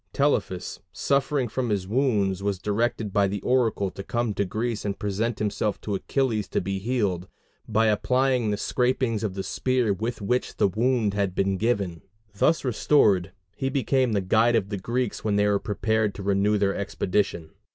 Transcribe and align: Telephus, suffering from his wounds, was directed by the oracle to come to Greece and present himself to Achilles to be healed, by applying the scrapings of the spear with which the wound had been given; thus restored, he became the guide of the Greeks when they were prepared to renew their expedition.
Telephus, 0.13 0.79
suffering 0.91 1.47
from 1.47 1.69
his 1.69 1.87
wounds, 1.87 2.41
was 2.41 2.57
directed 2.57 3.13
by 3.13 3.27
the 3.27 3.39
oracle 3.43 3.91
to 3.91 4.01
come 4.01 4.33
to 4.33 4.43
Greece 4.45 4.83
and 4.83 4.97
present 4.97 5.37
himself 5.37 5.79
to 5.81 5.93
Achilles 5.93 6.47
to 6.47 6.59
be 6.59 6.79
healed, 6.79 7.27
by 7.67 7.85
applying 7.85 8.49
the 8.49 8.57
scrapings 8.57 9.23
of 9.23 9.35
the 9.35 9.43
spear 9.43 9.93
with 9.93 10.19
which 10.19 10.57
the 10.57 10.67
wound 10.67 11.13
had 11.13 11.35
been 11.35 11.55
given; 11.55 12.01
thus 12.33 12.65
restored, 12.65 13.31
he 13.55 13.69
became 13.69 14.13
the 14.13 14.21
guide 14.21 14.55
of 14.55 14.69
the 14.69 14.77
Greeks 14.79 15.23
when 15.23 15.35
they 15.35 15.45
were 15.47 15.59
prepared 15.59 16.15
to 16.15 16.23
renew 16.23 16.57
their 16.57 16.75
expedition. 16.75 17.51